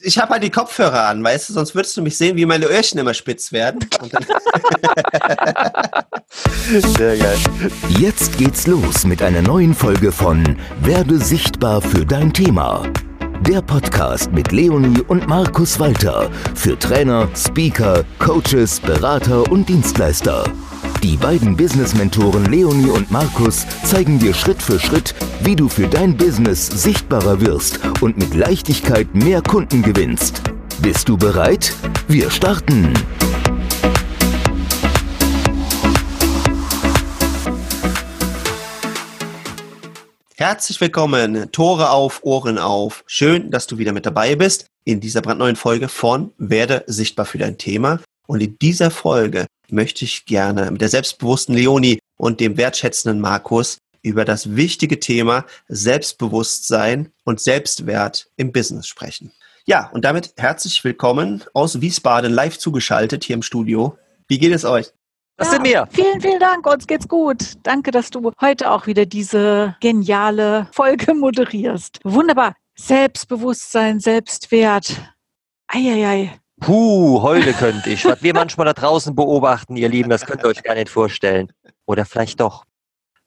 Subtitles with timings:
[0.00, 2.66] Ich habe halt die Kopfhörer an, weißt du, sonst würdest du mich sehen, wie meine
[2.66, 3.80] Öhrchen immer spitz werden.
[6.68, 7.38] Sehr geil.
[8.00, 12.82] Jetzt geht's los mit einer neuen Folge von Werde sichtbar für dein Thema.
[13.42, 20.44] Der Podcast mit Leonie und Markus Walter für Trainer, Speaker, Coaches, Berater und Dienstleister.
[21.04, 26.16] Die beiden Business-Mentoren Leonie und Markus zeigen dir Schritt für Schritt, wie du für dein
[26.16, 30.40] Business sichtbarer wirst und mit Leichtigkeit mehr Kunden gewinnst.
[30.80, 31.74] Bist du bereit?
[32.08, 32.94] Wir starten!
[40.36, 43.04] Herzlich willkommen, Tore auf, Ohren auf.
[43.06, 47.36] Schön, dass du wieder mit dabei bist in dieser brandneuen Folge von Werde sichtbar für
[47.36, 48.00] dein Thema.
[48.26, 53.78] Und in dieser Folge möchte ich gerne mit der selbstbewussten Leonie und dem wertschätzenden Markus
[54.02, 59.32] über das wichtige Thema Selbstbewusstsein und Selbstwert im Business sprechen.
[59.66, 63.96] Ja, und damit herzlich willkommen aus Wiesbaden live zugeschaltet hier im Studio.
[64.28, 64.92] Wie geht es euch?
[65.36, 65.88] Das ja, sind wir.
[65.90, 66.66] Vielen, vielen Dank.
[66.66, 67.54] Uns geht's gut.
[67.62, 71.98] Danke, dass du heute auch wieder diese geniale Folge moderierst.
[72.04, 72.54] Wunderbar.
[72.76, 75.00] Selbstbewusstsein, Selbstwert.
[75.66, 76.38] Eieiei.
[76.60, 78.04] Puh, heute könnte ich.
[78.04, 81.52] Was wir manchmal da draußen beobachten, ihr Lieben, das könnt ihr euch gar nicht vorstellen.
[81.86, 82.64] Oder vielleicht doch.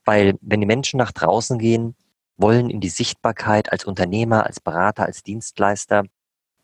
[0.05, 1.95] Weil wenn die Menschen nach draußen gehen,
[2.37, 6.03] wollen in die Sichtbarkeit als Unternehmer, als Berater, als Dienstleister,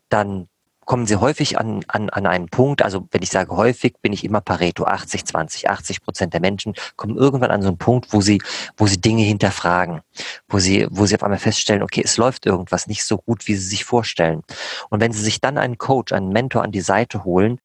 [0.09, 0.47] dann
[0.85, 4.23] kommen sie häufig an, an, an einen Punkt, also wenn ich sage häufig, bin ich
[4.23, 8.21] immer Pareto, 80, 20, 80 Prozent der Menschen kommen irgendwann an so einen Punkt, wo
[8.21, 8.41] sie,
[8.77, 10.01] wo sie Dinge hinterfragen,
[10.47, 13.55] wo sie, wo sie auf einmal feststellen, okay, es läuft irgendwas nicht so gut, wie
[13.55, 14.41] sie sich vorstellen.
[14.89, 17.59] Und wenn sie sich dann einen Coach, einen Mentor an die Seite holen,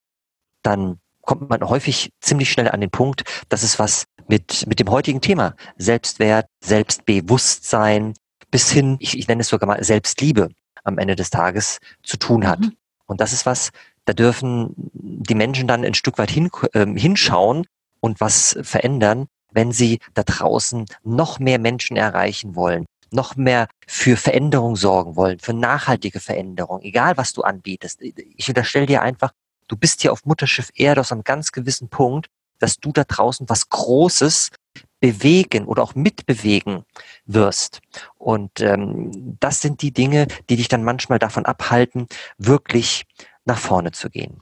[0.63, 4.91] dann kommt man häufig ziemlich schnell an den Punkt, dass es was mit, mit dem
[4.91, 8.15] heutigen Thema Selbstwert, Selbstbewusstsein
[8.51, 10.49] bis hin, ich, ich nenne es sogar mal Selbstliebe
[10.85, 12.61] am Ende des Tages zu tun hat.
[12.61, 12.78] Mhm.
[13.09, 13.71] Und das ist was,
[14.05, 17.67] da dürfen die Menschen dann ein Stück weit hin, äh, hinschauen
[18.01, 24.17] und was verändern, wenn sie da draußen noch mehr Menschen erreichen wollen, noch mehr für
[24.17, 28.01] Veränderung sorgen wollen, für nachhaltige Veränderung, egal was du anbietest.
[28.03, 29.33] Ich unterstelle dir einfach,
[29.67, 32.29] du bist hier auf Mutterschiff Erde aus einem ganz gewissen Punkt,
[32.59, 34.51] dass du da draußen was Großes
[35.01, 36.85] bewegen oder auch mitbewegen
[37.27, 37.81] wirst.
[38.17, 43.05] Und ähm, das sind die Dinge, die dich dann manchmal davon abhalten, wirklich
[43.45, 44.41] nach vorne zu gehen.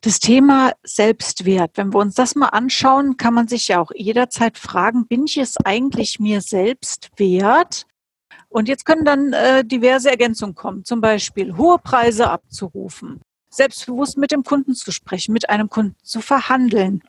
[0.00, 4.58] Das Thema Selbstwert, wenn wir uns das mal anschauen, kann man sich ja auch jederzeit
[4.58, 7.86] fragen, bin ich es eigentlich mir selbst wert?
[8.48, 14.32] Und jetzt können dann äh, diverse Ergänzungen kommen, zum Beispiel hohe Preise abzurufen, selbstbewusst mit
[14.32, 17.02] dem Kunden zu sprechen, mit einem Kunden zu verhandeln,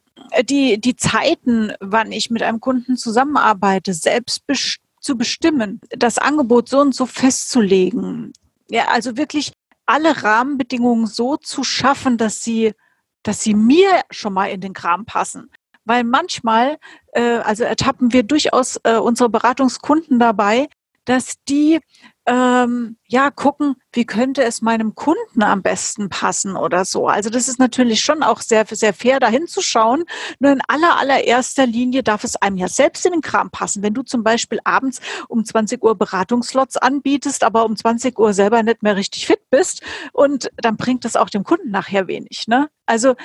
[0.44, 6.70] die, die Zeiten, wann ich mit einem Kunden zusammenarbeite, selbst best zu bestimmen, das Angebot
[6.70, 8.32] so und so festzulegen.
[8.70, 9.52] Ja, also wirklich
[9.86, 12.74] alle Rahmenbedingungen so zu schaffen, dass sie,
[13.22, 15.52] dass sie mir schon mal in den Kram passen.
[15.84, 16.78] Weil manchmal,
[17.12, 20.70] äh, also ertappen wir durchaus äh, unsere Beratungskunden dabei,
[21.04, 21.80] dass die
[22.26, 27.08] ähm, ja gucken, wie könnte es meinem Kunden am besten passen oder so.
[27.08, 30.06] Also das ist natürlich schon auch sehr sehr fair, da hinzuschauen.
[30.40, 33.84] Nur in aller allererster Linie darf es einem ja selbst in den Kram passen.
[33.84, 38.64] Wenn du zum Beispiel abends um 20 Uhr Beratungslots anbietest, aber um 20 Uhr selber
[38.64, 39.82] nicht mehr richtig fit bist,
[40.14, 42.48] und dann bringt das auch dem Kunden nachher wenig.
[42.48, 42.70] Ne?
[42.86, 43.16] Also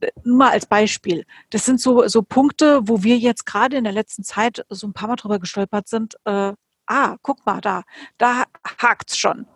[0.00, 1.24] äh, nur mal als Beispiel.
[1.50, 4.92] Das sind so so Punkte, wo wir jetzt gerade in der letzten Zeit so ein
[4.92, 6.16] paar Mal drüber gestolpert sind.
[6.24, 6.52] Äh,
[6.90, 7.82] ah, guck mal da,
[8.18, 8.44] da
[8.78, 9.46] hakt's schon.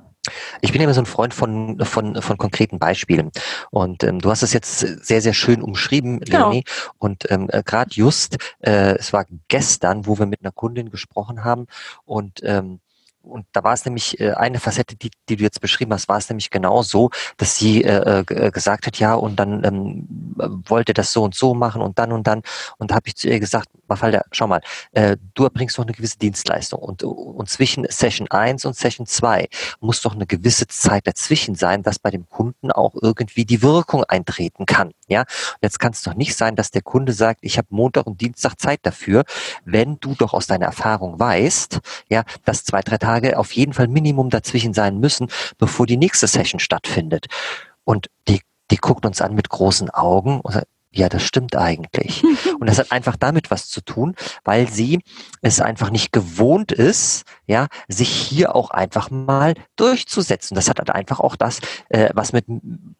[0.63, 3.31] Ich bin immer so ein Freund von, von, von konkreten Beispielen.
[3.71, 6.51] Und ähm, du hast es jetzt sehr, sehr schön umschrieben, genau.
[6.51, 6.65] Leonie.
[6.99, 11.45] Und ähm, äh, gerade just, äh, es war gestern, wo wir mit einer Kundin gesprochen
[11.45, 11.67] haben
[12.07, 12.81] und ähm,
[13.25, 16.19] und da war es nämlich äh, eine Facette, die, die du jetzt beschrieben hast, war
[16.19, 20.07] es nämlich genau so, dass sie äh, äh, gesagt hat, ja, und dann ähm,
[20.67, 22.43] wollte das so und so machen und dann und dann.
[22.79, 24.61] Und da habe ich zu ihr gesagt, Mafalda, schau mal,
[24.93, 29.49] äh, du erbringst doch eine gewisse Dienstleistung und, und zwischen Session 1 und Session 2
[29.81, 34.05] muss doch eine gewisse Zeit dazwischen sein, dass bei dem Kunden auch irgendwie die Wirkung
[34.05, 34.93] eintreten kann.
[35.07, 38.07] Ja, und jetzt kann es doch nicht sein, dass der Kunde sagt, ich habe Montag
[38.07, 39.25] und Dienstag Zeit dafür,
[39.65, 43.89] wenn du doch aus deiner Erfahrung weißt, ja, dass zwei, drei Tage auf jeden Fall
[43.89, 45.29] Minimum dazwischen sein müssen,
[45.59, 47.27] bevor die nächste Session stattfindet.
[47.85, 48.41] Und die
[48.71, 52.23] die guckt uns an mit großen Augen und sagt, ja, das stimmt eigentlich.
[52.61, 54.15] Und das hat einfach damit was zu tun,
[54.45, 55.01] weil sie
[55.43, 60.55] es einfach nicht gewohnt ist, ja, sich hier auch einfach mal durchzusetzen.
[60.55, 61.59] Das hat halt einfach auch das,
[61.89, 62.45] äh, was mit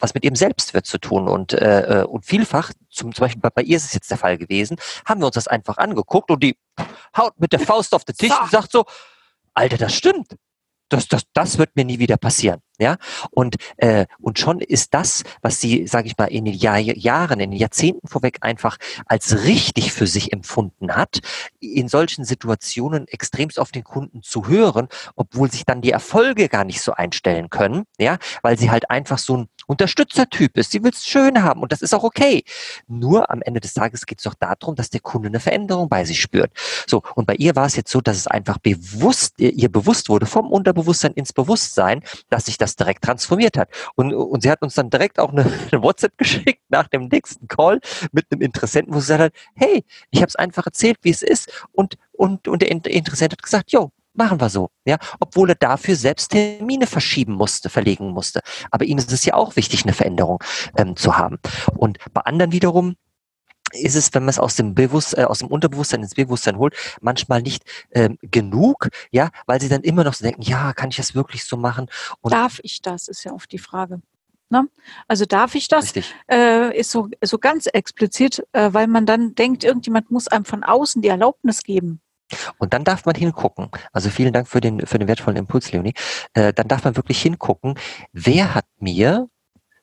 [0.01, 1.29] was mit ihrem Selbstwert zu tun.
[1.29, 4.19] Und äh, äh, und vielfach, zum, zum Beispiel bei, bei ihr ist es jetzt der
[4.19, 4.77] Fall gewesen,
[5.07, 6.57] haben wir uns das einfach angeguckt und die
[7.17, 8.43] haut mit der Faust auf den Tisch so.
[8.43, 8.87] und sagt so,
[9.55, 10.37] Alter, das stimmt.
[10.91, 12.61] Das, das, das wird mir nie wieder passieren.
[12.81, 12.97] Ja,
[13.31, 17.39] und, äh, und schon ist das, was sie, sage ich mal, in den Jahr, Jahren,
[17.39, 21.21] in den Jahrzehnten vorweg einfach als richtig für sich empfunden hat,
[21.61, 26.65] in solchen Situationen extremst auf den Kunden zu hören, obwohl sich dann die Erfolge gar
[26.65, 30.73] nicht so einstellen können, ja, weil sie halt einfach so ein Unterstützertyp ist.
[30.73, 32.43] Sie will es schön haben und das ist auch okay.
[32.89, 36.05] Nur am Ende des Tages geht es doch darum, dass der Kunde eine Veränderung bei
[36.05, 36.51] sich spürt.
[36.87, 40.27] So, und bei ihr war es jetzt so, dass es einfach bewusst, ihr bewusst wurde,
[40.27, 43.69] vom Unterbewusstsein ins Bewusstsein, dass sich das direkt transformiert hat.
[43.95, 47.49] Und, und sie hat uns dann direkt auch eine, eine WhatsApp geschickt nach dem nächsten
[47.49, 47.81] Call
[48.13, 51.23] mit einem Interessenten, wo sie gesagt hat, hey, ich habe es einfach erzählt, wie es
[51.23, 51.51] ist.
[51.73, 55.97] Und, und, und der Interessent hat gesagt, jo, machen wir so, ja, obwohl er dafür
[55.97, 58.41] selbst Termine verschieben musste, verlegen musste.
[58.71, 60.43] Aber ihm ist es ja auch wichtig, eine Veränderung
[60.77, 61.39] ähm, zu haben.
[61.77, 62.97] Und bei anderen wiederum
[63.75, 66.75] ist es, wenn man es aus dem Bewusst, äh, aus dem Unterbewusstsein ins Bewusstsein holt,
[67.01, 70.97] manchmal nicht ähm, genug, ja, weil sie dann immer noch so denken, ja, kann ich
[70.97, 71.89] das wirklich so machen?
[72.21, 74.01] Und darf ich das, ist ja oft die Frage.
[74.51, 74.69] Ne?
[75.09, 75.93] Also darf ich das?
[76.31, 80.63] Äh, ist so, so ganz explizit, äh, weil man dann denkt, irgendjemand muss einem von
[80.63, 82.01] außen die Erlaubnis geben.
[82.59, 83.69] Und dann darf man hingucken.
[83.93, 85.95] Also vielen Dank für den, für den wertvollen Impuls, Leonie.
[86.35, 87.75] Äh, dann darf man wirklich hingucken,
[88.13, 89.29] wer hat mir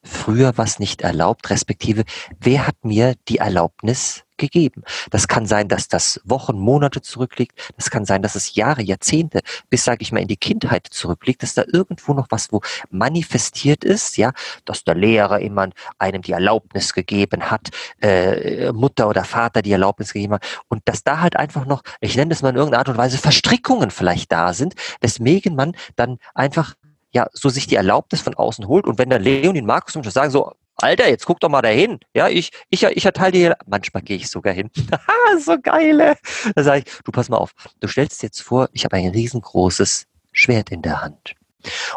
[0.04, 2.04] früher was nicht erlaubt, respektive
[2.40, 4.84] wer hat mir die Erlaubnis gegeben.
[5.12, 7.54] Das kann sein, dass das Wochen, Monate zurückliegt.
[7.78, 11.44] Das kann sein, dass es Jahre, Jahrzehnte bis, sage ich mal, in die Kindheit zurückliegt,
[11.44, 14.34] dass da irgendwo noch was, wo manifestiert ist, ja,
[14.66, 15.70] dass der Lehrer immer
[16.00, 17.70] einem die Erlaubnis gegeben hat,
[18.02, 22.18] äh, Mutter oder Vater die Erlaubnis gegeben hat und dass da halt einfach noch, ich
[22.18, 26.18] nenne das mal in irgendeiner Art und Weise, Verstrickungen vielleicht da sind, weswegen man dann
[26.34, 26.74] einfach
[27.12, 30.10] ja, so sich die Erlaubnis von außen holt und wenn dann Leon und Markus und
[30.12, 32.00] sagen so, Alter, jetzt guck doch mal dahin.
[32.14, 34.70] Ja, ich, ich, ich erteile dir, manchmal gehe ich sogar hin.
[35.40, 36.16] so geile.
[36.56, 39.10] Da sage ich, du pass mal auf, du stellst dir jetzt vor, ich habe ein
[39.10, 41.36] riesengroßes Schwert in der Hand.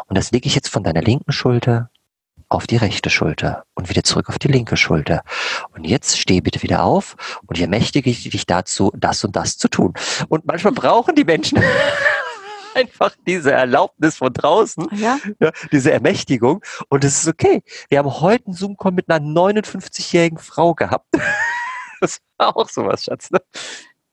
[0.07, 1.89] Und das lege ich jetzt von deiner linken Schulter
[2.47, 5.23] auf die rechte Schulter und wieder zurück auf die linke Schulter.
[5.73, 7.15] Und jetzt steh bitte wieder auf
[7.47, 9.93] und ich ermächtige dich dazu, das und das zu tun.
[10.29, 11.57] Und manchmal brauchen die Menschen
[12.85, 15.17] einfach diese Erlaubnis von draußen, ja.
[15.39, 16.63] ja diese Ermächtigung.
[16.89, 17.63] Und es ist okay.
[17.89, 21.07] Wir haben heute einen Zoom-Call mit einer 59-jährigen Frau gehabt.
[22.01, 23.31] das war auch sowas, Schatz.
[23.31, 23.39] Ne?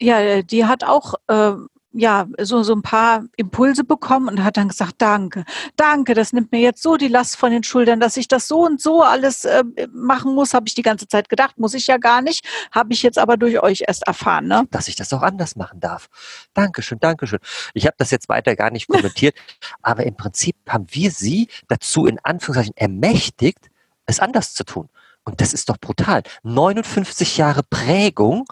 [0.01, 1.53] Ja, die hat auch äh,
[1.93, 5.45] ja, so, so ein paar Impulse bekommen und hat dann gesagt, danke,
[5.77, 8.65] danke, das nimmt mir jetzt so die Last von den Schultern, dass ich das so
[8.65, 11.99] und so alles äh, machen muss, habe ich die ganze Zeit gedacht, muss ich ja
[11.99, 14.47] gar nicht, habe ich jetzt aber durch euch erst erfahren.
[14.47, 14.67] Ne?
[14.71, 16.09] Dass ich das auch anders machen darf.
[16.55, 17.41] Dankeschön, Dankeschön.
[17.75, 19.37] Ich habe das jetzt weiter gar nicht kommentiert,
[19.83, 23.71] aber im Prinzip haben wir sie dazu in Anführungszeichen ermächtigt,
[24.07, 24.89] es anders zu tun.
[25.25, 26.23] Und das ist doch brutal.
[26.43, 28.45] 59 Jahre Prägung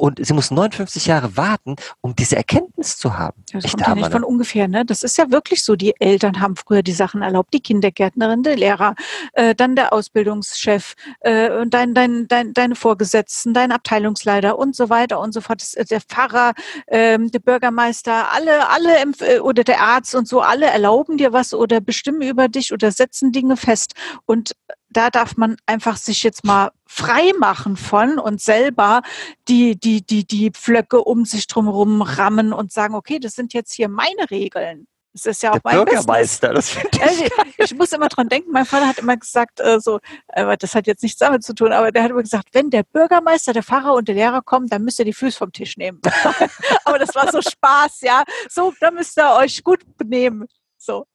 [0.00, 3.44] und sie muss 59 Jahre warten, um diese Erkenntnis zu haben.
[3.52, 4.84] Das Echt kommt ja nicht von ungefähr, ne?
[4.84, 5.76] Das ist ja wirklich so.
[5.76, 8.94] Die Eltern haben früher die Sachen erlaubt, die Kindergärtnerin, der Lehrer,
[9.34, 15.20] äh, dann der Ausbildungschef, äh, dein, dein, dein, deine Vorgesetzten, dein Abteilungsleiter und so weiter
[15.20, 15.60] und so fort.
[15.60, 16.54] Das, der Pfarrer,
[16.86, 21.52] äh, der Bürgermeister, alle, alle äh, oder der Arzt und so, alle erlauben dir was
[21.52, 23.92] oder bestimmen über dich oder setzen Dinge fest.
[24.24, 24.52] Und
[24.90, 29.02] da darf man einfach sich jetzt mal frei machen von und selber
[29.48, 33.72] die, die, die, die Pflöcke um sich drumherum rammen und sagen, okay, das sind jetzt
[33.72, 34.86] hier meine Regeln.
[35.12, 36.54] Das ist ja auch der mein Bürgermeister.
[36.54, 37.24] Das ich, also,
[37.58, 38.52] ich muss immer dran denken.
[38.52, 39.98] Mein Vater hat immer gesagt, äh, so,
[40.28, 42.84] äh, das hat jetzt nichts damit zu tun, aber der hat immer gesagt, wenn der
[42.84, 46.00] Bürgermeister, der Pfarrer und der Lehrer kommen, dann müsst ihr die Füße vom Tisch nehmen.
[46.84, 48.22] aber das war so Spaß, ja.
[48.48, 50.46] So, dann müsst ihr euch gut benehmen.
[50.78, 51.06] So.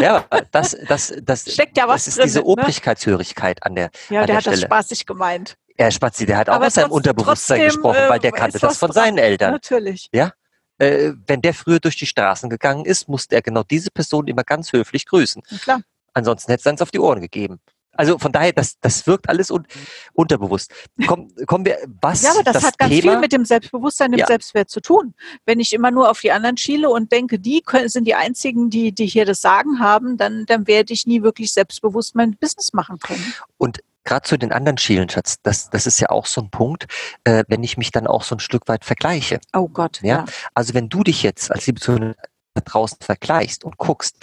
[0.00, 2.44] Ja, das, das, das, Steckt ja was das ist drin, diese ne?
[2.46, 4.56] Obrigkeitshörigkeit an der Ja, an der, der hat Stelle.
[4.56, 5.56] das spaßig gemeint.
[5.76, 8.78] Er Spazi, der hat auch aus seinem Unterbewusstsein trotzdem, gesprochen, weil der äh, kannte das
[8.78, 9.52] von seinen Eltern.
[9.52, 10.08] Natürlich.
[10.12, 10.32] Ja,
[10.78, 14.44] äh, wenn der früher durch die Straßen gegangen ist, musste er genau diese Person immer
[14.44, 15.42] ganz höflich grüßen.
[15.48, 15.80] Ja, klar.
[16.14, 17.60] Ansonsten hätte es eins auf die Ohren gegeben.
[17.96, 19.66] Also von daher, das, das wirkt alles un,
[20.12, 20.72] unterbewusst.
[21.06, 24.12] Komm, kommen wir, was Ja, aber das, das hat ganz Thema, viel mit dem Selbstbewusstsein,
[24.12, 24.26] dem Ja.
[24.26, 25.14] Selbstwert zu tun.
[25.44, 28.70] Wenn ich immer nur auf die anderen schiele und denke, die können, sind die einzigen,
[28.70, 32.72] die, die hier das Sagen haben, dann, dann werde ich nie wirklich selbstbewusst mein Business
[32.72, 33.34] machen können.
[33.58, 36.86] Und gerade zu den anderen Schielen, Schatz, das, das ist ja auch so ein Punkt,
[37.24, 39.40] äh, wenn ich mich dann auch so ein Stück weit vergleiche.
[39.54, 40.08] Oh Gott, Ja?
[40.18, 40.24] ja.
[40.54, 42.14] Also wenn du dich jetzt als liebe Zuhörer da
[42.60, 44.16] draußen vergleichst und guckst,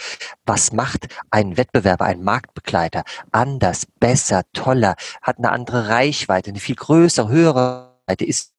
[0.46, 6.76] was macht ein Wettbewerber, ein Marktbegleiter anders, besser, toller, hat eine andere Reichweite, eine viel
[6.76, 8.52] größere, höhere Reichweite, ist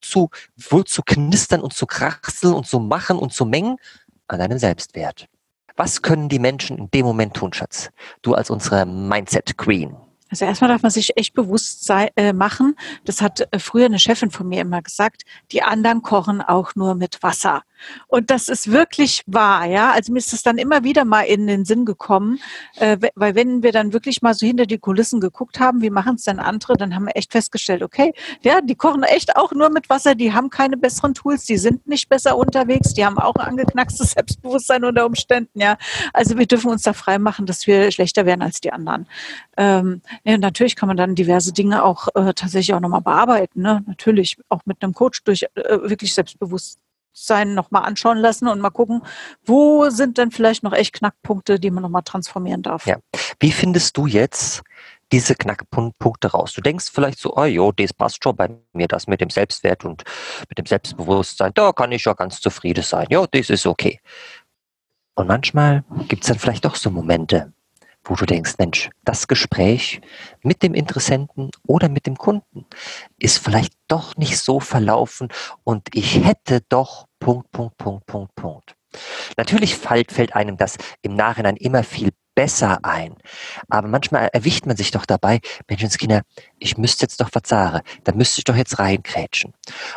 [0.00, 3.76] zu, wohl zu knistern und zu krachseln und zu machen und zu mengen
[4.28, 5.28] an deinem Selbstwert.
[5.76, 7.90] Was können die Menschen in dem Moment tun, Schatz?
[8.22, 9.96] Du als unsere Mindset Queen.
[10.30, 13.98] Also erstmal darf man sich echt bewusst sei, äh, machen, das hat äh, früher eine
[13.98, 17.62] Chefin von mir immer gesagt, die anderen kochen auch nur mit Wasser.
[18.08, 19.92] Und das ist wirklich wahr, ja.
[19.92, 22.40] Also mir ist es dann immer wieder mal in den Sinn gekommen,
[22.76, 26.16] äh, weil wenn wir dann wirklich mal so hinter die Kulissen geguckt haben, wie machen
[26.16, 28.12] es denn andere, dann haben wir echt festgestellt, okay,
[28.42, 31.86] ja, die kochen echt auch nur mit Wasser, die haben keine besseren Tools, die sind
[31.86, 35.76] nicht besser unterwegs, die haben auch ein angeknackstes Selbstbewusstsein unter Umständen, ja.
[36.12, 39.06] Also wir dürfen uns da frei machen, dass wir schlechter werden als die anderen.
[39.56, 43.82] Ähm, ja, natürlich kann man dann diverse Dinge auch äh, tatsächlich auch nochmal bearbeiten, ne?
[43.86, 46.78] Natürlich auch mit einem Coach durch äh, wirklich selbstbewusst
[47.14, 49.02] sein nochmal anschauen lassen und mal gucken,
[49.44, 52.86] wo sind denn vielleicht noch echt Knackpunkte, die man nochmal transformieren darf.
[52.86, 52.98] Ja.
[53.38, 54.62] Wie findest du jetzt
[55.12, 56.52] diese Knackpunkte raus?
[56.52, 59.84] Du denkst vielleicht so, oh jo, das passt schon bei mir, das mit dem Selbstwert
[59.84, 60.02] und
[60.48, 63.06] mit dem Selbstbewusstsein, da kann ich ja ganz zufrieden sein.
[63.10, 64.00] Ja, das ist okay.
[65.14, 67.52] Und manchmal gibt es dann vielleicht doch so Momente,
[68.04, 70.00] wo du denkst, Mensch, das Gespräch
[70.42, 72.66] mit dem Interessenten oder mit dem Kunden
[73.18, 75.28] ist vielleicht doch nicht so verlaufen
[75.64, 78.76] und ich hätte doch Punkt, Punkt, Punkt, Punkt, Punkt.
[79.36, 83.16] Natürlich fällt, einem das im Nachhinein immer viel besser ein.
[83.68, 86.22] Aber manchmal erwischt man sich doch dabei, Menschenskinder,
[86.58, 89.54] ich müsste jetzt doch sagen, da müsste ich doch jetzt reinkrätschen.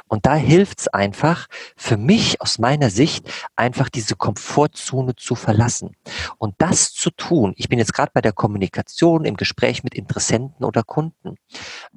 [0.08, 5.96] Und da hilft es einfach, für mich aus meiner Sicht, einfach diese Komfortzone zu verlassen.
[6.38, 10.66] Und das zu tun, ich bin jetzt gerade bei der Kommunikation, im Gespräch mit Interessenten
[10.66, 11.36] oder Kunden.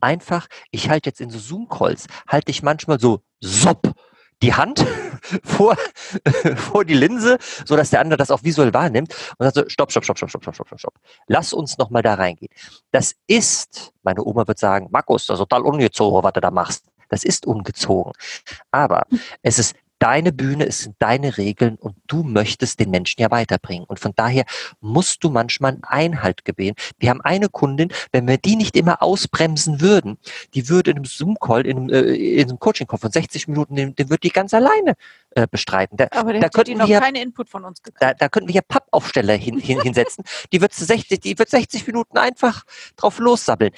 [0.01, 3.95] Einfach, ich halte jetzt in so Zoom-Calls, halte ich manchmal so, sopp,
[4.43, 4.85] die Hand
[5.45, 5.77] vor,
[6.57, 9.91] vor die Linse, so dass der andere das auch visuell wahrnimmt und sagt so, stopp,
[9.93, 10.95] stopp, stopp, stopp, stopp, stopp, stopp, stopp.
[11.27, 12.53] Lass uns noch mal da reingehen.
[12.91, 16.87] Das ist, meine Oma wird sagen, Markus, das ist total ungezogen, was du da machst.
[17.09, 18.13] Das ist ungezogen.
[18.71, 19.03] Aber
[19.43, 23.85] es ist deine Bühne, es sind deine Regeln und du möchtest den Menschen ja weiterbringen.
[23.85, 24.45] Und von daher
[24.81, 26.75] musst du manchmal einen Einhalt gewähren.
[26.99, 30.19] Wir haben eine Kundin, wenn wir die nicht immer ausbremsen würden,
[30.55, 33.95] die würde in einem Zoom-Call, in einem, äh, in einem Coaching-Call von 60 Minuten, den,
[33.95, 34.95] den würde die ganz alleine
[35.33, 35.97] äh, bestreiten.
[35.97, 38.03] Da, Aber da könnten die noch wir, keine Input von uns gekriegt.
[38.03, 40.25] Da, da könnten wir ja Pappaufsteller hin, hin, hinsetzen.
[40.53, 42.65] Die wird 60, die wird 60 Minuten einfach
[42.97, 43.73] drauf lossabbeln.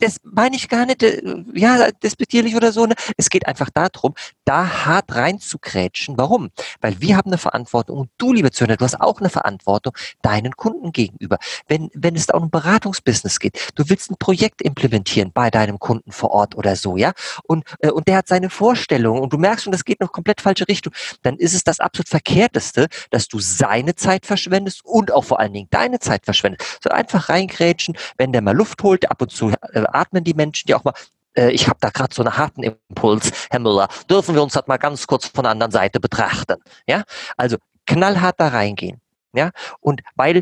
[0.00, 1.22] Das meine ich gar nicht, äh,
[1.54, 2.84] ja, despektierlich oder so.
[2.86, 2.94] Ne?
[3.16, 4.14] Es geht einfach darum,
[4.44, 5.14] da hart
[5.62, 6.18] reinzukrätschen.
[6.18, 6.50] Warum?
[6.80, 10.56] Weil wir haben eine Verantwortung und du, liebe Zuhörer, du hast auch eine Verantwortung deinen
[10.56, 11.38] Kunden gegenüber.
[11.68, 15.78] Wenn, wenn es da um ein Beratungsbusiness geht, du willst ein Projekt implementieren bei deinem
[15.78, 17.12] Kunden vor Ort oder so, ja,
[17.44, 20.40] und, äh, und der hat seine Vorstellungen und du merkst schon, das geht noch komplett
[20.40, 20.92] falsche Richtung
[21.22, 25.52] dann ist es das absolut Verkehrteste, dass du seine Zeit verschwendest und auch vor allen
[25.52, 26.78] Dingen deine Zeit verschwendest.
[26.82, 30.66] So einfach reingrätschen, wenn der mal Luft holt, ab und zu äh, atmen die Menschen
[30.66, 30.94] die auch mal
[31.34, 34.76] ich habe da gerade so einen harten Impuls, Herr Müller, dürfen wir uns das mal
[34.76, 36.56] ganz kurz von der anderen Seite betrachten.
[36.86, 37.04] Ja,
[37.36, 39.00] also knallhart da reingehen.
[39.34, 40.38] Ja, und weil,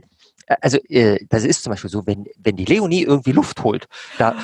[0.47, 3.87] äh, also äh, das ist zum Beispiel so, wenn, wenn die Leonie irgendwie Luft holt,
[4.19, 4.35] da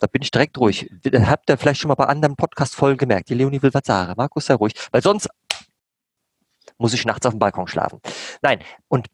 [0.00, 0.90] da bin ich direkt ruhig.
[1.14, 4.12] Habt ihr vielleicht schon mal bei anderen Podcast-Folgen gemerkt, die Leonie will was sagen.
[4.18, 4.74] Markus, sei ruhig.
[4.90, 5.30] Weil sonst
[6.76, 8.00] muss ich nachts auf dem Balkon schlafen.
[8.42, 8.58] Nein,
[8.88, 9.06] und,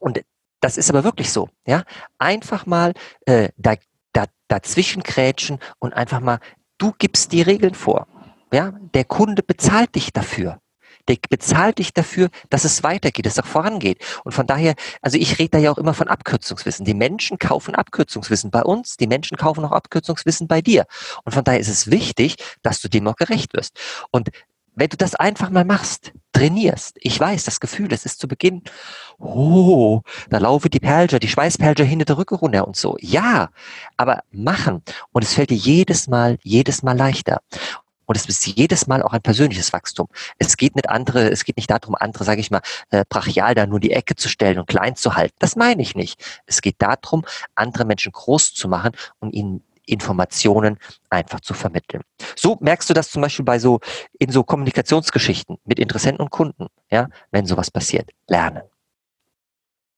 [0.00, 0.24] und
[0.60, 1.48] das ist aber wirklich so.
[1.66, 1.84] Ja,
[2.18, 2.94] Einfach mal
[3.26, 3.74] äh, da,
[4.14, 6.38] da, dazwischen krätschen und einfach mal,
[6.78, 8.06] du gibst die Regeln vor.
[8.52, 10.58] Ja, der Kunde bezahlt dich dafür
[11.08, 14.02] der bezahlt dich dafür, dass es weitergeht, dass es auch vorangeht.
[14.24, 16.84] Und von daher, also ich rede da ja auch immer von Abkürzungswissen.
[16.84, 20.86] Die Menschen kaufen Abkürzungswissen bei uns, die Menschen kaufen auch Abkürzungswissen bei dir.
[21.24, 23.78] Und von daher ist es wichtig, dass du dem auch gerecht wirst.
[24.10, 24.30] Und
[24.74, 28.62] wenn du das einfach mal machst, trainierst, ich weiß, das Gefühl, es ist zu Beginn,
[29.18, 30.00] oh,
[30.30, 32.96] da laufe die Perlger, die Schweißperlger hinter der Rücke runter und so.
[33.00, 33.50] Ja,
[33.96, 34.82] aber machen.
[35.12, 37.40] Und es fällt dir jedes Mal, jedes Mal leichter.
[38.06, 40.08] Und es ist jedes Mal auch ein persönliches Wachstum.
[40.38, 43.66] Es geht nicht andere, es geht nicht darum, andere, sage ich mal, äh, brachial da
[43.66, 45.34] nur die Ecke zu stellen und klein zu halten.
[45.38, 46.22] Das meine ich nicht.
[46.46, 50.78] Es geht darum, andere Menschen groß zu machen und ihnen Informationen
[51.10, 52.02] einfach zu vermitteln.
[52.36, 53.80] So merkst du das zum Beispiel bei so,
[54.18, 58.10] in so Kommunikationsgeschichten mit Interessenten und Kunden, ja, wenn sowas passiert.
[58.28, 58.62] Lernen.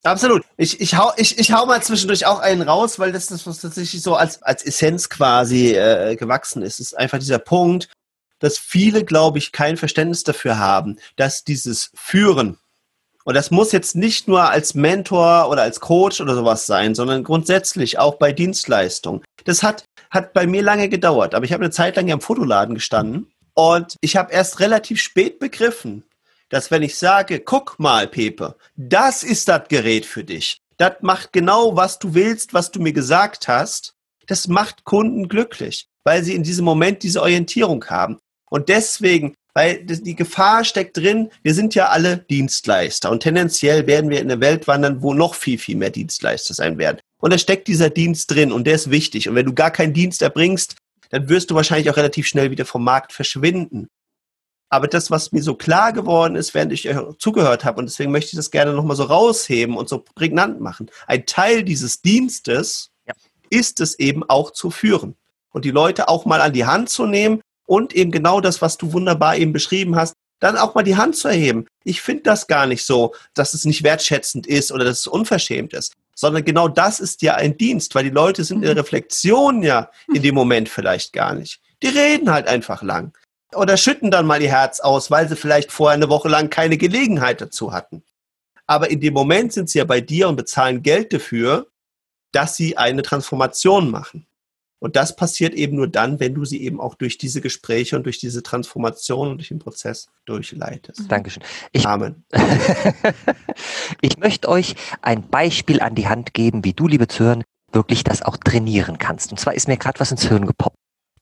[0.02, 0.44] Absolut.
[0.56, 3.60] Ich, ich, hau, ich, ich hau mal zwischendurch auch einen raus, weil das, das was
[3.60, 6.78] tatsächlich so als, als Essenz quasi äh, gewachsen ist.
[6.78, 7.88] Ist einfach dieser Punkt,
[8.38, 12.58] dass viele, glaube ich, kein Verständnis dafür haben, dass dieses Führen,
[13.26, 17.24] und das muss jetzt nicht nur als Mentor oder als Coach oder sowas sein, sondern
[17.24, 19.22] grundsätzlich auch bei Dienstleistungen.
[19.44, 22.20] Das hat, hat bei mir lange gedauert, aber ich habe eine Zeit lang ja im
[22.20, 26.04] Fotoladen gestanden und ich habe erst relativ spät begriffen,
[26.50, 30.58] dass wenn ich sage, guck mal, Pepe, das ist das Gerät für dich.
[30.76, 33.94] Das macht genau, was du willst, was du mir gesagt hast.
[34.28, 38.20] Das macht Kunden glücklich, weil sie in diesem Moment diese Orientierung haben.
[38.50, 44.10] Und deswegen, weil die Gefahr steckt drin, wir sind ja alle Dienstleister und tendenziell werden
[44.10, 46.98] wir in eine Welt wandern, wo noch viel, viel mehr Dienstleister sein werden.
[47.22, 49.30] Und da steckt dieser Dienst drin und der ist wichtig.
[49.30, 50.76] Und wenn du gar keinen Dienst erbringst,
[51.08, 53.88] dann wirst du wahrscheinlich auch relativ schnell wieder vom Markt verschwinden.
[54.68, 58.12] Aber das, was mir so klar geworden ist, während ich euch zugehört habe, und deswegen
[58.12, 60.90] möchte ich das gerne nochmal so rausheben und so prägnant machen.
[61.06, 63.14] Ein Teil dieses Dienstes ja.
[63.48, 65.16] ist es eben auch zu führen
[65.48, 68.78] und die Leute auch mal an die Hand zu nehmen und eben genau das, was
[68.78, 71.66] du wunderbar eben beschrieben hast, dann auch mal die Hand zu erheben.
[71.84, 75.72] Ich finde das gar nicht so, dass es nicht wertschätzend ist oder dass es unverschämt
[75.72, 78.80] ist, sondern genau das ist ja ein Dienst, weil die Leute sind in der mhm.
[78.80, 81.60] Reflexion ja in dem Moment vielleicht gar nicht.
[81.82, 83.12] Die reden halt einfach lang
[83.54, 86.76] oder schütten dann mal ihr Herz aus, weil sie vielleicht vorher eine Woche lang keine
[86.76, 88.02] Gelegenheit dazu hatten.
[88.66, 91.68] Aber in dem Moment sind sie ja bei dir und bezahlen Geld dafür,
[92.32, 94.26] dass sie eine Transformation machen.
[94.78, 98.04] Und das passiert eben nur dann, wenn du sie eben auch durch diese Gespräche und
[98.04, 101.10] durch diese Transformation und durch den Prozess durchleitest.
[101.10, 101.42] Dankeschön.
[101.72, 102.24] Ich, Amen.
[104.02, 107.42] ich möchte euch ein Beispiel an die Hand geben, wie du, liebe Zuhörer,
[107.72, 109.30] wirklich das auch trainieren kannst.
[109.30, 110.76] Und zwar ist mir gerade was ins Hirn gepoppt.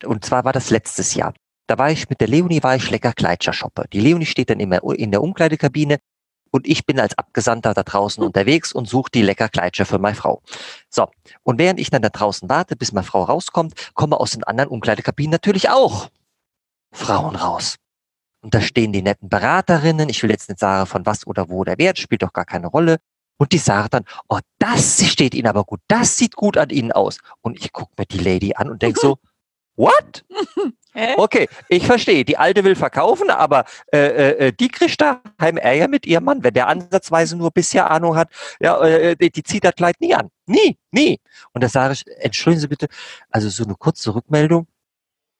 [0.04, 1.32] Und zwar war das letztes Jahr.
[1.66, 3.84] Da war ich mit der Leonie, war ich lecker Kleidscher shoppe.
[3.92, 5.98] Die Leonie steht dann immer in der Umkleidekabine
[6.54, 10.14] und ich bin als Abgesandter da draußen unterwegs und suche die lecker Kleidscher für meine
[10.14, 10.40] Frau.
[10.88, 11.08] So,
[11.42, 14.70] und während ich dann da draußen warte, bis meine Frau rauskommt, kommen aus den anderen
[14.70, 16.10] Umkleidekabinen natürlich auch
[16.92, 17.74] Frauen raus.
[18.40, 21.64] Und da stehen die netten Beraterinnen, ich will jetzt nicht sagen, von was oder wo
[21.64, 22.98] der Wert, spielt doch gar keine Rolle.
[23.36, 26.92] Und die sagt dann, oh, das steht Ihnen aber gut, das sieht gut an Ihnen
[26.92, 27.18] aus.
[27.40, 29.18] Und ich gucke mir die Lady an und denk so,
[29.74, 30.24] what?
[31.16, 32.24] Okay, ich verstehe.
[32.24, 36.24] Die Alte will verkaufen, aber äh, äh, äh die kriegt da heim Ärger mit ihrem
[36.24, 38.30] Mann, wenn der ansatzweise nur bisher Ahnung hat.
[38.60, 40.30] Ja, äh, die, die zieht das Kleid nie an.
[40.46, 41.18] Nie, nie.
[41.52, 42.86] Und da sage ich, entschuldigen Sie bitte,
[43.30, 44.66] also so eine kurze Rückmeldung,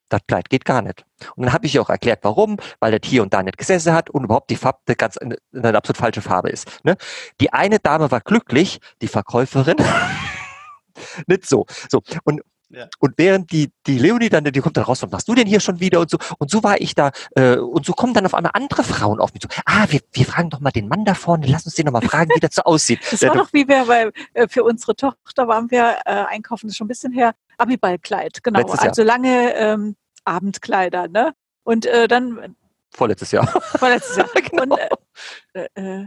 [0.09, 1.05] das Kleid geht gar nicht.
[1.37, 3.93] Und dann habe ich ihr auch erklärt, warum, weil das hier und da nicht gesessen
[3.93, 6.85] hat und überhaupt die Farbe eine ganz eine, eine absolut falsche Farbe ist.
[6.85, 6.97] Ne?
[7.41, 9.77] Die eine Dame war glücklich, die Verkäuferin.
[11.27, 11.67] nicht so.
[11.89, 12.03] So.
[12.25, 12.43] Und,
[12.75, 12.89] ja.
[12.99, 15.61] Und während die, die Leonie dann, die kommt dann raus, was machst du denn hier
[15.61, 16.19] schon wieder und so.
[16.39, 19.33] Und so war ich da, äh, und so kommen dann auf einmal andere Frauen auf
[19.33, 19.49] mich zu.
[19.65, 22.03] Ah, wir, wir fragen doch mal den Mann da vorne, lass uns den doch mal
[22.03, 23.01] fragen, wie das so aussieht.
[23.11, 26.73] Das war doch wie wir, weil äh, für unsere Tochter waren wir äh, einkaufen, das
[26.73, 28.61] ist schon ein bisschen her, Abiballkleid, genau.
[28.61, 31.35] Letztes also lange ähm, Abendkleider, ne?
[31.63, 32.57] Und äh, dann
[32.95, 33.47] Vorletztes Jahr.
[33.79, 34.29] Vorletztes Jahr.
[34.51, 34.63] genau.
[34.63, 34.79] Und,
[35.55, 36.07] äh, äh,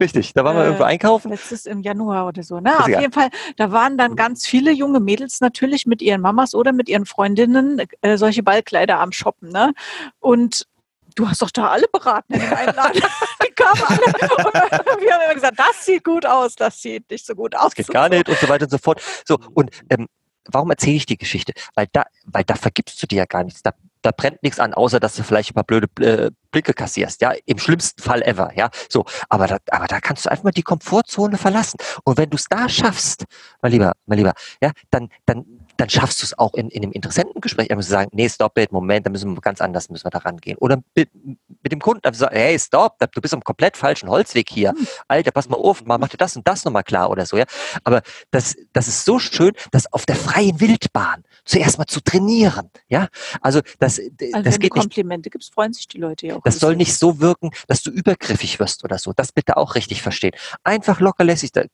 [0.00, 1.30] Richtig, da waren wir irgendwo äh, einkaufen.
[1.30, 2.60] Letztes im Januar oder so.
[2.60, 2.78] Ne?
[2.78, 6.72] Auf jeden Fall, da waren dann ganz viele junge Mädels natürlich mit ihren Mamas oder
[6.72, 9.50] mit ihren Freundinnen äh, solche Ballkleider am Shoppen.
[9.50, 9.72] Ne?
[10.20, 10.66] Und
[11.14, 13.02] du hast doch da alle beraten in dem Einladen.
[13.46, 14.04] Die kamen alle.
[14.04, 17.74] Und wir haben immer gesagt, das sieht gut aus, das sieht nicht so gut aus.
[17.74, 19.00] Das geht gar nicht und so weiter und so fort.
[19.26, 20.08] So, und ähm,
[20.46, 21.52] warum erzähle ich die Geschichte?
[21.74, 23.62] Weil da, weil da vergibst du dir ja gar nichts.
[23.62, 27.22] Da, da brennt nichts an, außer dass du vielleicht ein paar blöde äh, Blicke kassierst,
[27.22, 30.50] ja, im schlimmsten Fall ever, ja, so, aber da, aber da kannst du einfach mal
[30.50, 31.78] die Komfortzone verlassen.
[32.04, 33.24] Und wenn du es da schaffst,
[33.62, 35.44] mein Lieber, mein Lieber, ja, dann, dann,
[35.82, 38.56] dann schaffst du es auch in, in einem Interessentengespräch, da musst du sagen, nee, stop
[38.56, 40.56] it, Moment, da müssen wir ganz anders, müssen wir da rangehen.
[40.58, 44.48] Oder mit, mit dem Kunden, da sagen, hey, stop, du bist am komplett falschen Holzweg
[44.48, 44.70] hier.
[44.70, 44.86] Hm.
[45.08, 47.46] Alter, pass mal auf, mal mach dir das und das nochmal klar oder so, ja.
[47.82, 52.70] Aber das, das ist so schön, das auf der freien Wildbahn zuerst mal zu trainieren,
[52.86, 53.08] ja.
[53.40, 55.32] Also das, also das wenn geht du Komplimente nicht.
[55.32, 56.42] gibst, freuen sich die Leute ja auch.
[56.44, 59.12] Das soll nicht so wirken, dass du übergriffig wirst oder so.
[59.12, 60.32] Das bitte auch richtig verstehen.
[60.62, 61.64] Einfach lockerlässig, da,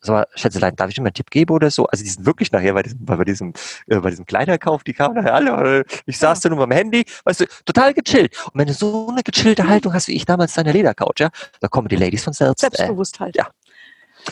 [0.00, 1.86] so, Schätzelein, darf ich dir mal einen Tipp geben oder so?
[1.86, 3.52] Also die sind wirklich nachher bei diesem, bei diesem,
[3.86, 7.40] äh, bei diesem Kleiderkauf, die kamen nachher alle, ich saß da nur beim Handy, weißt
[7.40, 8.36] du, total gechillt.
[8.46, 9.68] Und wenn du so eine gechillte mhm.
[9.68, 11.30] Haltung hast, wie ich damals deine Ledercouch, ja,
[11.60, 12.60] da kommen die Ladies von selbst.
[12.60, 13.36] Selbstbewusst halt.
[13.36, 13.48] Ja.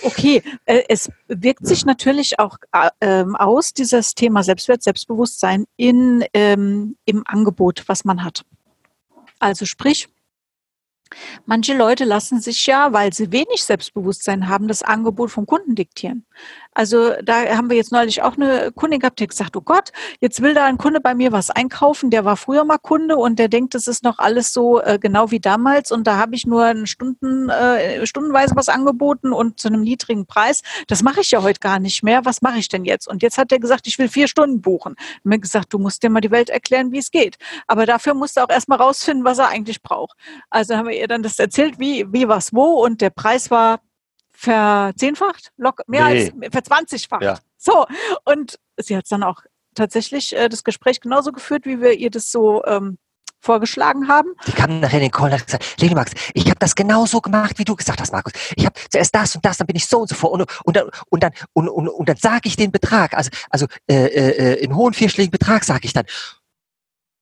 [0.03, 6.25] Okay, äh, es wirkt sich natürlich auch äh, ähm, aus, dieses Thema Selbstwert, Selbstbewusstsein in,
[6.35, 8.45] ähm, im Angebot, was man hat.
[9.39, 10.09] Also sprich,
[11.45, 16.27] Manche Leute lassen sich ja, weil sie wenig Selbstbewusstsein haben, das Angebot vom Kunden diktieren.
[16.77, 20.43] Also da haben wir jetzt neulich auch eine Kundin gehabt, die gesagt, oh Gott, jetzt
[20.43, 23.49] will da ein Kunde bei mir was einkaufen, der war früher mal Kunde und der
[23.49, 26.65] denkt, das ist noch alles so äh, genau wie damals und da habe ich nur
[26.65, 30.61] einen Stunden, äh, stundenweise was angeboten und zu einem niedrigen Preis.
[30.87, 32.27] Das mache ich ja heute gar nicht mehr.
[32.27, 33.09] Was mache ich denn jetzt?
[33.09, 34.97] Und jetzt hat er gesagt, ich will vier Stunden buchen.
[34.99, 37.37] Ich mir gesagt, du musst dir mal die Welt erklären, wie es geht.
[37.67, 40.15] Aber dafür musst du auch erstmal rausfinden, was er eigentlich braucht.
[40.51, 43.81] Also haben wir ihr dann das erzählt, wie, wie was wo und der Preis war
[44.37, 46.33] verzehnfacht, lock, mehr nee.
[46.41, 47.23] als verzwanzigfacht.
[47.23, 47.39] Ja.
[47.57, 47.87] So,
[48.25, 49.43] und sie hat dann auch
[49.75, 52.99] tatsächlich äh, das Gespräch genauso geführt, wie wir ihr das so ähm,
[53.41, 54.35] vorgeschlagen haben.
[54.47, 57.21] Die kam nachher in den Call und hat gesagt, Lene Max, ich habe das genauso
[57.21, 58.33] gemacht, wie du gesagt hast, Markus.
[58.57, 60.77] Ich habe zuerst das und das, dann bin ich so und so vor und, und
[60.77, 64.31] dann und dann und, und, und dann sage ich den Betrag, also also äh, äh,
[64.31, 66.07] äh in hohen vierstelligen Betrag sage ich dann.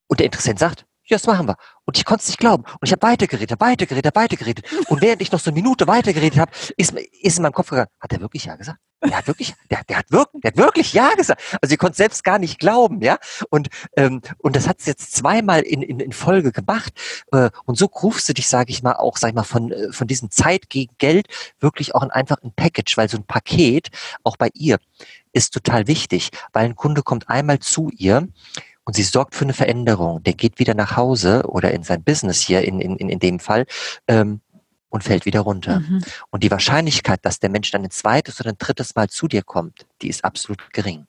[0.06, 1.56] Und der Interessent sagt, ja, das machen wir.
[1.84, 2.64] Und ich konnte es nicht glauben.
[2.64, 4.64] Und ich habe weitergeredet, weitergeredet, weitergeredet.
[4.88, 7.90] Und während ich noch so eine Minute weitergeredet habe, ist, ist in meinem Kopf gegangen,
[8.00, 8.78] hat er wirklich Ja gesagt?
[9.04, 11.42] Der hat wirklich, der, der hat wirklich, der hat wirklich Ja gesagt.
[11.60, 13.18] Also ihr konnte selbst gar nicht glauben, ja.
[13.50, 16.94] Und, ähm, und das hat es jetzt zweimal in, in, in Folge gemacht.
[17.32, 19.92] Äh, und so rufst du dich, sage ich mal, auch, sag ich mal, von, äh,
[19.92, 21.26] von diesem Zeit gegen Geld
[21.60, 23.90] wirklich auch in einfach ein Package, weil so ein Paket,
[24.22, 24.78] auch bei ihr,
[25.34, 28.28] ist total wichtig, weil ein Kunde kommt einmal zu ihr
[28.84, 30.22] und sie sorgt für eine Veränderung.
[30.22, 33.66] Der geht wieder nach Hause oder in sein Business hier in, in, in dem Fall
[34.08, 34.40] ähm,
[34.88, 35.80] und fällt wieder runter.
[35.80, 36.02] Mhm.
[36.30, 39.42] Und die Wahrscheinlichkeit, dass der Mensch dann ein zweites oder ein drittes Mal zu dir
[39.42, 41.06] kommt, die ist absolut gering.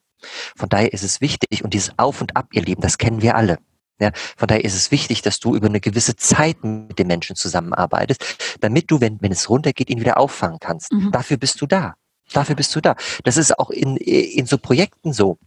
[0.56, 3.36] Von daher ist es wichtig und dieses Auf und Ab, ihr Lieben, das kennen wir
[3.36, 3.58] alle.
[3.98, 7.34] Ja, von daher ist es wichtig, dass du über eine gewisse Zeit mit dem Menschen
[7.34, 10.92] zusammenarbeitest, damit du, wenn, wenn es runtergeht, ihn wieder auffangen kannst.
[10.92, 11.12] Mhm.
[11.12, 11.94] Dafür bist du da.
[12.32, 12.96] Dafür bist du da.
[13.24, 15.38] Das ist auch in, in so Projekten so.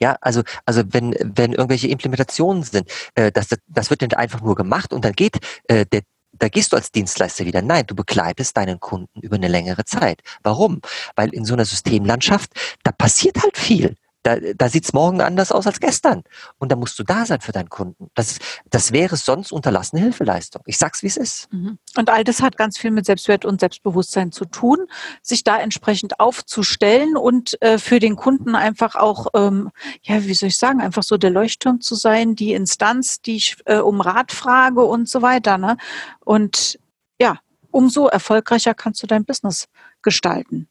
[0.00, 4.54] Ja, also, also wenn, wenn irgendwelche Implementationen sind, äh, das, das wird nicht einfach nur
[4.54, 6.02] gemacht und dann geht äh, der,
[6.38, 7.62] da gehst du als Dienstleister wieder.
[7.62, 10.20] Nein, du begleitest deinen Kunden über eine längere Zeit.
[10.42, 10.80] Warum?
[11.14, 12.50] Weil in so einer Systemlandschaft,
[12.82, 13.96] da passiert halt viel.
[14.26, 16.24] Da, da sieht es morgen anders aus als gestern.
[16.58, 18.10] Und da musst du da sein für deinen Kunden.
[18.14, 20.62] Das, das wäre sonst unterlassene Hilfeleistung.
[20.66, 21.52] Ich sag's, wie es ist.
[21.52, 21.78] Mhm.
[21.96, 24.88] Und all das hat ganz viel mit Selbstwert und Selbstbewusstsein zu tun,
[25.22, 29.70] sich da entsprechend aufzustellen und äh, für den Kunden einfach auch, ähm,
[30.02, 33.58] ja, wie soll ich sagen, einfach so der Leuchtturm zu sein, die Instanz, die ich
[33.66, 35.56] äh, um Rat frage und so weiter.
[35.56, 35.76] Ne?
[36.24, 36.80] Und
[37.20, 37.38] ja,
[37.70, 39.68] umso erfolgreicher kannst du dein Business
[40.02, 40.66] gestalten.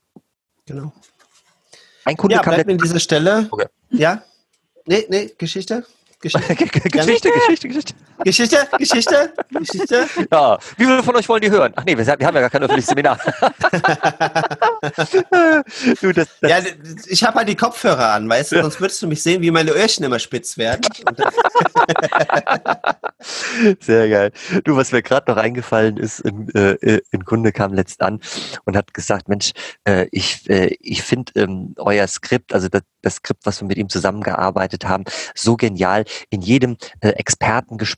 [0.66, 0.92] Genau.
[2.06, 3.48] Ein Kunde ja, kam bleibt in dieser Stelle.
[3.50, 3.66] Okay.
[3.90, 4.24] Ja?
[4.86, 5.86] Nee, nee, Geschichte?
[6.22, 6.56] Geschichte,
[6.90, 7.94] Geschichte, Geschichte, Geschichte.
[8.24, 10.08] Geschichte, Geschichte, Geschichte.
[10.32, 11.74] Ja, wie viele von euch wollen die hören?
[11.76, 13.20] Ach nee, wir, haben ja gar kein öffentliches Seminar.
[16.02, 16.60] du, das, das ja,
[17.08, 19.72] ich habe halt die Kopfhörer an, weißt du, sonst würdest du mich sehen, wie meine
[19.72, 20.82] Öhrchen immer spitz werden.
[23.80, 24.32] Sehr geil.
[24.64, 28.20] Du, was mir gerade noch eingefallen ist, ein, äh, ein Kunde kam letzt an
[28.66, 29.52] und hat gesagt, Mensch,
[29.86, 33.78] äh, ich, äh, ich finde ähm, euer Skript, also das, das Skript, was wir mit
[33.78, 36.06] ihm zusammengearbeitet haben, so genial.
[36.30, 37.10] In jedem äh,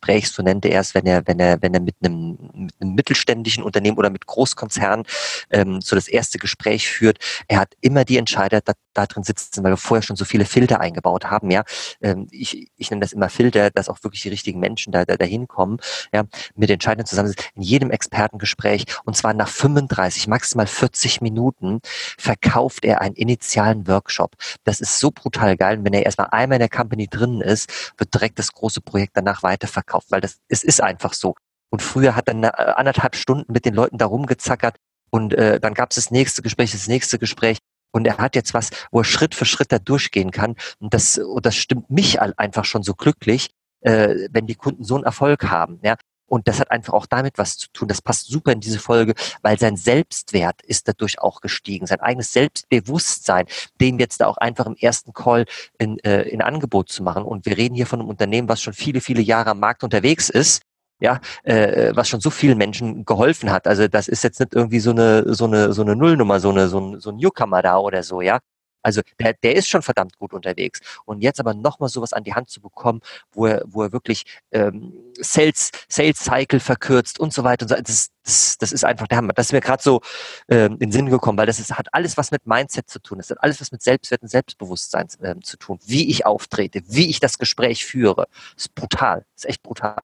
[0.08, 2.96] Expertengespräch, so nennt er es, wenn er, wenn er, wenn er mit einem, mit einem
[2.96, 5.06] mittelständischen Unternehmen oder mit Großkonzernen
[5.52, 9.63] ähm, so das erste Gespräch führt, er hat immer die Entscheider da, da drin sitzen,
[9.63, 11.52] weil wir vorher schon so viele Filter eingebaut haben.
[11.52, 11.63] Ja,
[12.02, 15.15] ähm, ich, ich nenne das immer Filter, dass auch wirklich die richtigen Menschen da, da
[15.17, 15.78] dahin kommen.
[16.13, 16.24] Ja,
[16.56, 21.80] mit Entscheidern zusammen in jedem Expertengespräch und zwar nach 35, maximal 40 Minuten
[22.17, 24.36] verkauft er einen initialen Workshop.
[24.63, 25.78] Das ist so brutal geil.
[25.78, 29.17] Und wenn er erstmal einmal in der Company drin ist, wird direkt das große Projekt
[29.17, 31.36] danach weiterverkauft, weil das es ist einfach so.
[31.69, 34.77] Und früher hat er anderthalb Stunden mit den Leuten da rumgezackert
[35.10, 37.60] und äh, dann gab es das nächste Gespräch, das nächste Gespräch.
[37.91, 40.55] Und er hat jetzt was, wo er Schritt für Schritt da durchgehen kann.
[40.79, 43.49] Und das, und das stimmt mich einfach schon so glücklich,
[43.81, 45.79] äh, wenn die Kunden so einen Erfolg haben.
[45.83, 45.95] Ja?
[46.28, 47.88] Und das hat einfach auch damit was zu tun.
[47.88, 51.88] Das passt super in diese Folge, weil sein Selbstwert ist dadurch auch gestiegen.
[51.88, 53.46] Sein eigenes Selbstbewusstsein,
[53.80, 55.46] dem jetzt da auch einfach im ersten Call
[55.78, 57.24] in, äh, in Angebot zu machen.
[57.24, 60.30] Und wir reden hier von einem Unternehmen, was schon viele, viele Jahre am Markt unterwegs
[60.30, 60.62] ist.
[61.00, 63.68] Ja, äh, was schon so vielen Menschen geholfen hat.
[63.68, 66.68] Also das ist jetzt nicht irgendwie so eine so eine so eine Nullnummer, so eine
[66.70, 68.40] so ein, so ein Newcomer da oder so, ja.
[68.82, 70.80] Also der, der ist schon verdammt gut unterwegs.
[71.06, 74.26] Und jetzt aber nochmal sowas an die Hand zu bekommen, wo er, wo er wirklich
[74.52, 79.08] ähm, Sales, Sales Cycle verkürzt und so weiter und so, das, das, das ist einfach
[79.08, 79.34] der Hammer.
[79.34, 80.02] Das ist mir gerade so
[80.50, 83.18] ähm, in den Sinn gekommen, weil das ist, hat alles was mit Mindset zu tun.
[83.18, 85.80] Das hat alles was mit Selbstwert und Selbstbewusstsein ähm, zu tun.
[85.86, 88.28] Wie ich auftrete, wie ich das Gespräch führe.
[88.56, 89.26] Das ist brutal.
[89.34, 89.98] Das ist echt brutal.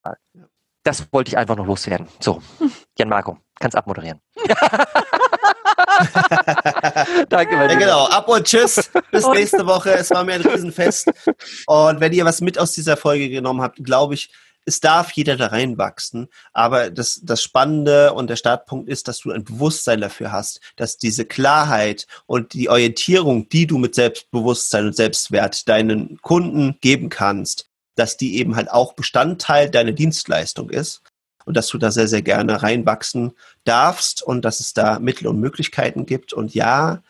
[0.84, 2.08] Das wollte ich einfach noch loswerden.
[2.20, 2.42] So,
[2.98, 4.20] Jan Marco, kannst abmoderieren.
[7.30, 8.06] Danke, Ja, genau.
[8.06, 8.90] Ab und tschüss.
[9.12, 9.92] Bis nächste Woche.
[9.94, 11.12] Es war mir ein Riesenfest.
[11.68, 14.30] Und wenn ihr was mit aus dieser Folge genommen habt, glaube ich,
[14.66, 16.30] es darf jeder da reinwachsen.
[16.54, 20.98] Aber das, das Spannende und der Startpunkt ist, dass du ein Bewusstsein dafür hast, dass
[20.98, 27.70] diese Klarheit und die Orientierung, die du mit Selbstbewusstsein und Selbstwert deinen Kunden geben kannst,
[27.96, 31.02] dass die eben halt auch Bestandteil deiner Dienstleistung ist
[31.46, 35.40] und dass du da sehr, sehr gerne reinwachsen darfst und dass es da Mittel und
[35.40, 36.34] Möglichkeiten gibt.
[36.34, 37.02] Und ja,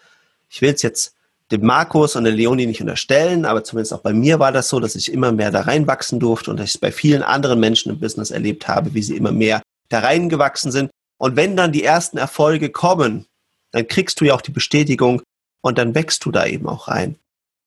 [0.49, 1.15] ich will es jetzt
[1.51, 4.79] dem Markus und der Leonie nicht unterstellen, aber zumindest auch bei mir war das so,
[4.79, 7.91] dass ich immer mehr da reinwachsen durfte und dass ich es bei vielen anderen Menschen
[7.91, 10.89] im Business erlebt habe, wie sie immer mehr da reingewachsen sind.
[11.17, 13.25] Und wenn dann die ersten Erfolge kommen,
[13.71, 15.21] dann kriegst du ja auch die Bestätigung
[15.61, 17.15] und dann wächst du da eben auch rein.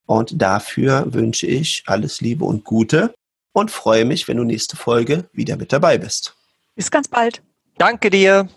[0.07, 3.14] Und dafür wünsche ich alles Liebe und Gute
[3.52, 6.36] und freue mich, wenn du nächste Folge wieder mit dabei bist.
[6.77, 7.43] Bis ganz bald.
[7.79, 8.49] Danke dir.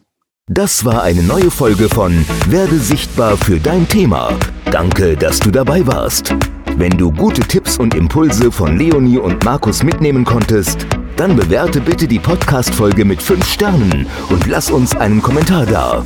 [0.48, 4.38] Das war eine neue Folge von Werde sichtbar für dein Thema.
[4.66, 6.36] Danke, dass du dabei warst.
[6.76, 10.86] Wenn du gute Tipps und Impulse von Leonie und Markus mitnehmen konntest,
[11.20, 16.06] Dann bewerte bitte die Podcast-Folge mit 5 Sternen und lass uns einen Kommentar da.